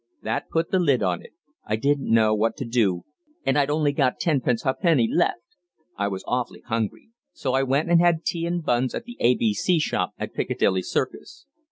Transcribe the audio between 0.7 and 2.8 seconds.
the lid on it. I didn't know what to